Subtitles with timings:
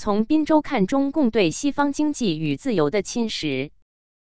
[0.00, 3.70] 从滨州看中共对西方经济与自由的侵蚀。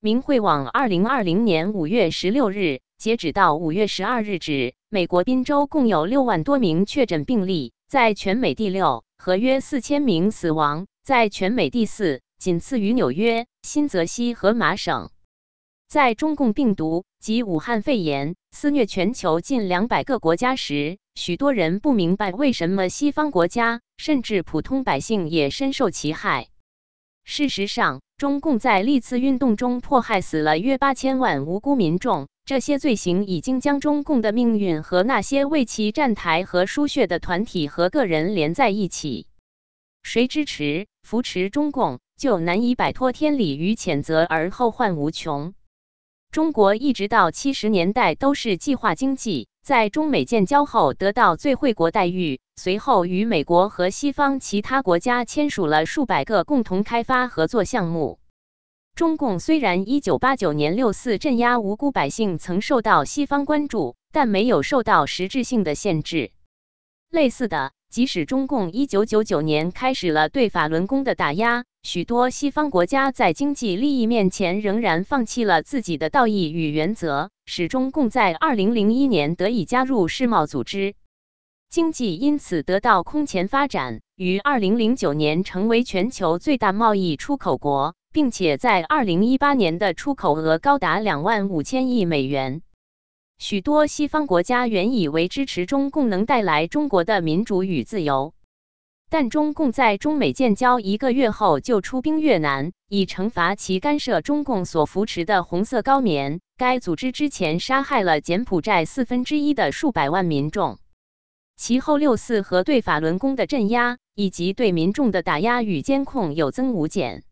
[0.00, 15.10] 明慧网二零二零年五月十六日，截止到五月十二日止，美国滨州共有六万多名确诊病例，在全美第六，和约四千名死亡，在全美第四，仅次于纽约、新泽西和麻省。
[15.88, 26.48] 在中共病毒及武汉肺炎肆虐全球近两百个国家时，许多人不明白为什么西方国家甚至普通百姓也深受其害。
[27.24, 39.26] 事实上，中共在历次运动中迫害死了约八千万无辜民众，这些罪行已经将中共的命运和那些为其站台和输血的团体和个人连在一起。
[40.02, 45.54] 谁支持、扶持中共，就难以摆脱天理与谴责，而后患无穷。
[46.34, 49.46] 中国一直到七十年代都是计划经济。
[49.62, 58.18] 在中美建交后得到最惠国待遇，随后与美国和西方其他国家签署了数百个共同开发合作项目。
[58.96, 66.32] 中共虽然一九八九年六四镇压无辜百姓曾受到西方关注，但没有受到实质性的限制。
[67.10, 77.30] 类似的，即使中共一九九九年开始了对法轮功的打压，许多西方国家在经济利益面前仍然放弃了自己的道义与原则。
[77.44, 80.94] 使中共在二零零一年得以加入世贸组织，
[81.68, 92.62] 经济因此得到空前发展，于二零零九年成为全球最大贸易出口国，并且在二零一八年的出口额高达两万五千亿美元。
[93.36, 98.32] 许多西方国家原以为支持中共能带来中国的民主与自由。
[99.14, 106.40] 但中共在中美建交一个月后就出兵越南，以惩罚其干涉中共所扶持的红色高棉。
[106.56, 110.80] 该组织之前杀害了柬埔寨四分之一的数百万民众。
[111.56, 117.22] 其后六四和对法轮功的镇压，以及对民众的打压与监控有增无减。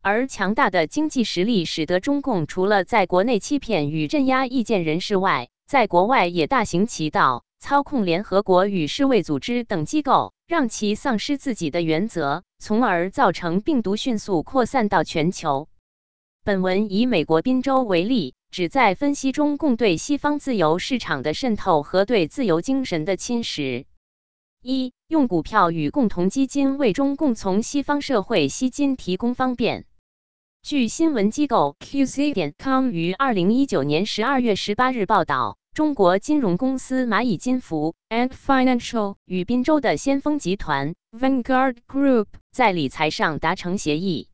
[0.00, 7.44] 而强大的经济实力使得中共除了在国内欺骗与镇压意见人士外，在国外也大行其道。
[7.64, 15.70] 操控联合国与世卫组织等机构，让其丧失自己的原则，从而造成病毒迅速扩散到全球。
[16.44, 23.86] 本文以美国宾州为例，旨在分析中共对西方自由市场的渗透和对自由精神的侵蚀。
[24.60, 29.86] 一、用股票与共同基金为中共从西方社会吸金提供方便。
[30.62, 35.56] 据新闻机构 QC 点 com 于二零一九年十二月十八日报道。
[35.74, 44.28] 中国金融公司蚂蚁金服 Ant Financial 与滨州的先锋集团 Vanguard Group 在理财上达成协议。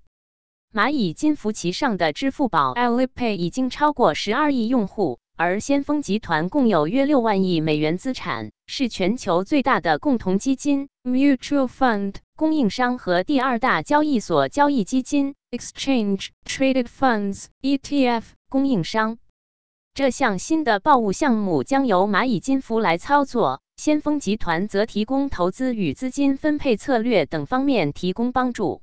[0.75, 19.19] 蚂蚁金服旗上的支付宝 Alipay 已经超过十二亿用户，而先锋集团共有约六万亿美元资产，是全球最大的共同基金 Mutual Fund 供应商和第二大交易所交易基金 Exchange Traded Funds ETF 供应商。
[19.95, 28.83] 这项新的报务项目将由蚂蚁金服来操作，先锋集团则提供投资与资金分配策略等方面提供帮助。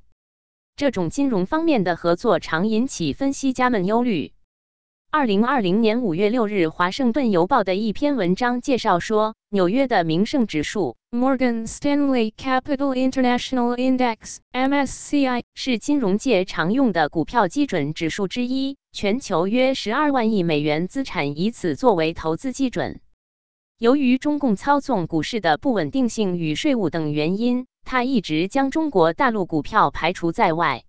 [0.76, 4.32] 这种金融方面的合作常引起分析家们忧虑。
[5.16, 23.00] 二零二零年五月六日，《华盛顿邮报》的一篇文章介绍说，纽约的名胜指数 （Morgan Stanley Capital International Index，MSCI） 是金融界常用的股票基准指数之一，全球约十二万亿美元资产以此作为投资基准。
[23.78, 30.84] 由于中共操纵股市的不稳定性与税务等原因，它一直将中国大陆股票排除在外。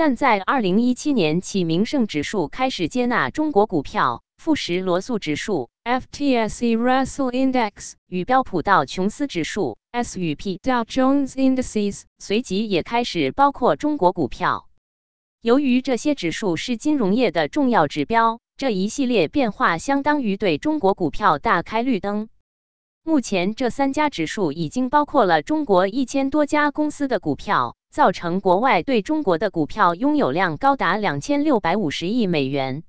[0.00, 14.70] 但在二零一七年起，名胜指数开始接纳中国股票，富时罗素指数 （FTSE Russell Index） 与标普道琼斯指数 （S 与 P Dow Jones Indices） 随即也开始包括中国股票。
[15.42, 22.30] 由于这些指数是金融业的重要指标，这一系列变化相当于对中国股票大开绿灯。
[23.02, 27.76] 目前，这三家指数已经包括了中国一千多家公司的股票。
[27.90, 32.84] 造成国外对中国的股票拥有量高达两千六百五十亿美元。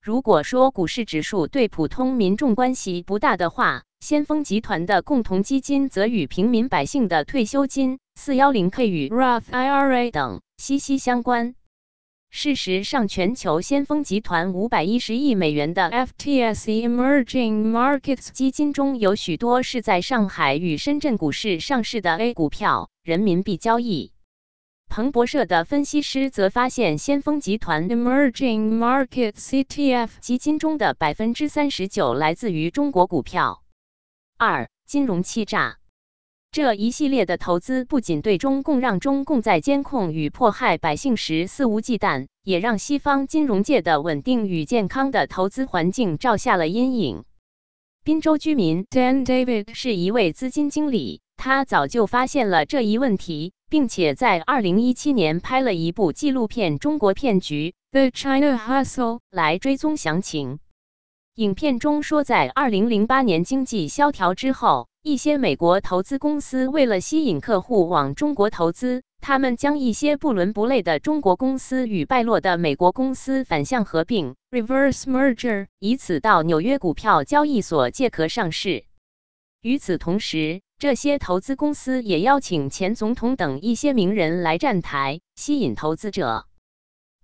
[0.00, 11.54] 如果说股市指数对普通民众关系不大的话，先锋集团的共同基金则与平民百姓的退休金、四幺零 K 与 Roth IRA 等息息相关。
[12.34, 24.12] 事实上，全球先锋集团五百一十亿美元的 FTSE Emerging Markets 基金中有许多是在上海与深圳股市上市的 A 股票，人民币交易。
[24.88, 33.62] 彭博社的分析师则发现，先锋集团 Emerging Market ETF 基金中的百分之三十九来自于中国股票。
[34.38, 35.81] 二、金融欺诈。
[36.52, 47.24] 这一系列的投资不仅对中共让中共在监控与迫害百姓时肆无忌惮，也让西方金融界的稳定与健康的投资环境照下了阴影。
[48.04, 60.58] 滨州居民 Dan David 是一位资金经理，他早就发现了这一问题，并且在2017年拍了一部纪录片《中国骗局》The China Hustle 来追踪详情。
[61.36, 64.88] 影片中说，在2008年经济萧条之后。
[65.04, 78.84] 一些美国投资公司为了吸引客户往中国投资，他们将一些不伦不类的中国公司与败落的美国公司反向合并 （reverse merger），以此到纽约股票交易所借壳上市。
[79.60, 86.46] 与此同时，这些投资公司也邀请前总统等一些名人来站台，吸引投资者。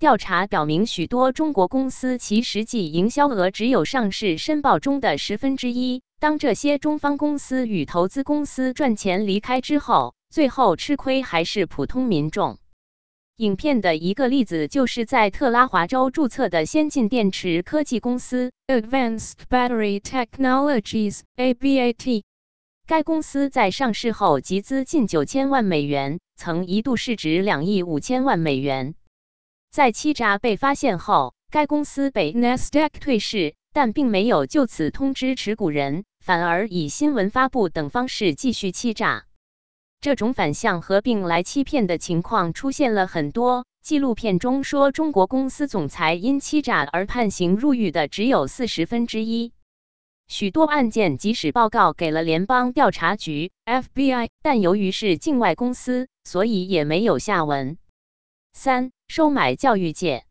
[0.00, 6.02] 调查表明，许多中国公司其实际营销额只有上市申报中的十分之一。
[6.20, 12.58] 当这些中方公司与投资公司赚钱离开之后，最后吃亏还是普通民众。
[13.36, 22.24] 影片的一个例子就是在特拉华州注册的先进电池科技公司 Advanced Battery Technologies (ABAT)。
[22.84, 28.96] 该公司在上市后集资近九千万美元，曾一度市值两亿五千万美元。
[29.70, 36.04] 在欺诈被发现后，该公司被 Nasdaq 退市，但并没有就此通知持股人。
[36.19, 39.26] 反而以新闻发布等方式继续欺诈，
[40.00, 43.66] 这种反向合并来欺骗的情况出现了很多。
[43.80, 49.52] 纪录片中说，中国公司总裁因欺诈而判刑入狱的只有四十分之一。
[50.26, 57.78] 许多案件即使报告给了联邦调查局 （FBI），但由于是境外公司，所以也没有下文。
[58.52, 60.25] 三、收买教育界。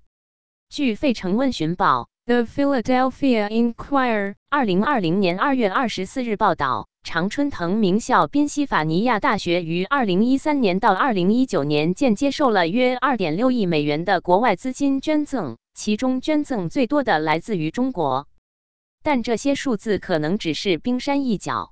[0.67, 2.09] 据费城问询报。
[2.27, 18.27] The Philadelphia Inquirer 二零二零年二月二十四日报道，常春藤名校宾夕法尼亚大学于二零一三年到二零一九年间接受了约二点六亿美元的国外资金捐赠，其中捐赠最多的来自于中国。
[19.01, 21.71] 但这些数字可能只是冰山一角。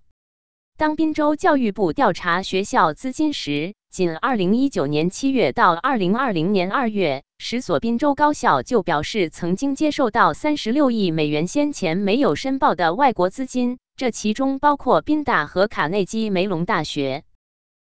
[0.77, 17.24] 当宾州教育部调查学校资金时，仅2019年7月到2020年2月，十所宾州高校就表示曾经接受到36亿美元先前没有申报的外国资金，这其中包括宾大和卡内基梅隆大学。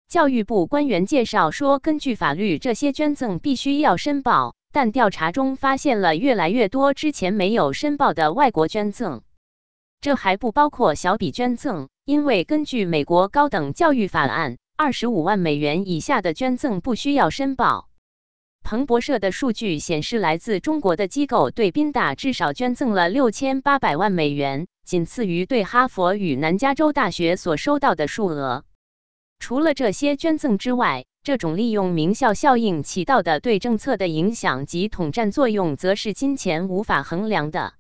[0.06, 9.22] 教育部官员介绍说，根据法律，这些捐赠必须要申报，但调查中发现了越来越多之前没有申报的外国捐赠。
[10.02, 14.58] 这还不包括小笔捐赠，因为根据美国高等教育法案。
[14.76, 17.88] 二十五万美元以下的捐赠不需要申报。
[18.64, 28.64] 彭博社的数据显示，来自中国的机构对宾大至少捐赠了六千八百万美元，仅次于对哈佛与南加州大学所收到的数额。
[29.38, 37.74] 除了这些捐赠之外，这种利用名校效应起到的对政策的影响及统战作用，则是金钱无法衡量的。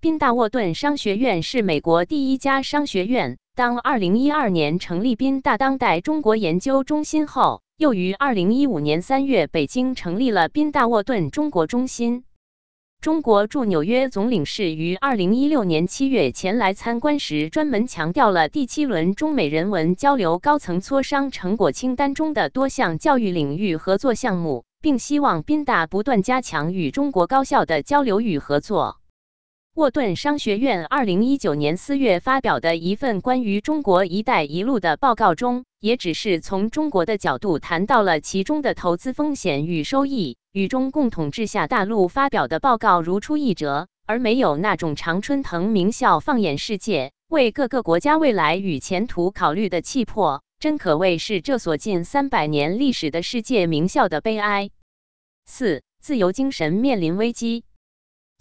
[0.00, 3.38] 宾大沃顿商学院是美国第一家商学院。
[3.54, 12.24] 当2012年成立宾大当代中国研究中心后，又于2015年3月北京成立了宾大沃顿中国中心。
[13.02, 29.01] 中国驻纽约总领事于2016年7月前来参观时，专门强调了第七轮中美人文交流高层磋商成果清单中的多项教育领域合作项目，并希望宾大不断加强与中国高校的交流与合作。
[29.74, 54.68] 沃顿商学院二零一九年四月发表的一份关于中国“一带一路”的报告中，也只是从中国的角度谈到了其中的投资风险与收益，与中共统治下大陆发表的报告如出一辙，而没有那种常春藤名校放眼世界，为各个国家未来与前途考虑的气魄，真可谓是这所近三百年历史的世界名校的悲哀。
[55.46, 57.64] 四、自由精神面临危机。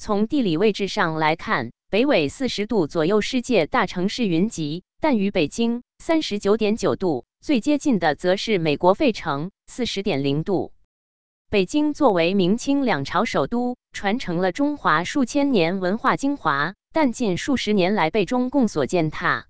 [0.03, 10.74] 从地理位置上来看，北纬四十度左右，世界大城市云集，但与北京三十九点九度最接近的，则是美国费城四十点零度。
[11.51, 19.46] 北京作为明清两朝首都，传承了中华数千年文化精华，但近数十年来被中共所践踏。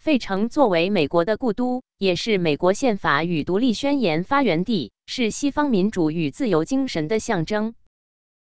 [0.00, 7.74] 费城作为美国的故都，也是美国宪法与独立宣言发源地，是西方民主与自由精神的象征。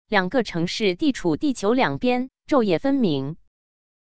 [0.09, 3.37] 两个城市地处地球两边，昼夜分明。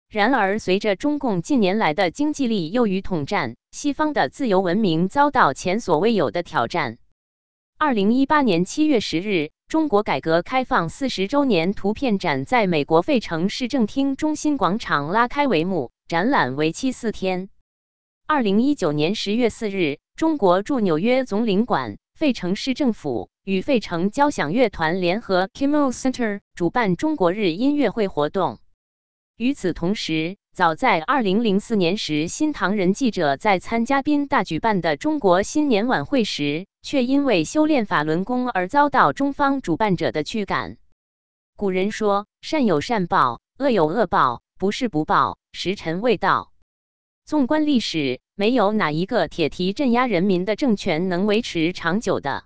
[0.09, 6.97] 然而，随着中共近年来的经济力诱与统战，西方的自由文明遭到前所未有的挑战。
[7.77, 17.47] 二零一八年七月十日，中国改革开放四十周年图片展在美国费城市政厅中心广场拉开帷幕，展览为期四天。
[18.27, 28.59] 二零一九年十月四日，中国驻纽约总领馆、费城市政府与费城交响乐团联合 Kimmel Center 主办中国日音乐会活动。
[29.35, 40.77] 与此同时，早在二零零四年时，新唐人记者在参加宾大举办的中国新年晚会时，却因为修炼法轮功而遭到中方主办者的驱赶。
[41.57, 46.53] 古人说：“善有善报，恶有恶报，不是不报，时辰未到。”
[47.27, 52.45] 纵观历史，没有哪一个铁蹄镇压人民的政权能维持长久的。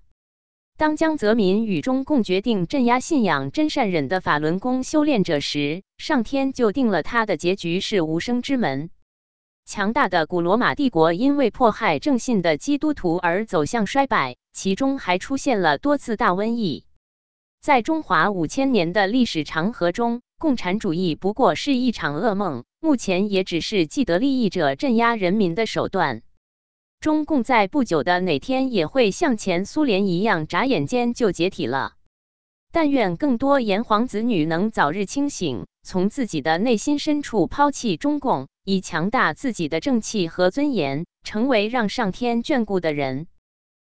[0.77, 8.91] 当江泽民与中共决定镇压信仰真善忍的法轮功修炼者时，上天就定了他的结局是无声之门。
[9.65, 16.85] 强大的古罗马帝国因为迫害正信的基督徒而走向衰败，其中还出现了多次大瘟疫。
[17.59, 22.65] 在中华五千年的历史长河中，共产主义不过是一场噩梦。
[22.79, 26.21] 目前也只是既得利益者镇压人民的手段。
[26.99, 31.93] 中共在不久的哪天也会像前苏联一样，眨眼间就解体了。
[32.71, 43.27] 但愿更多炎黄子女能早日清醒，从自己的内心深处抛弃中共，以强大自己的正气和尊严，成为让上天眷顾的人。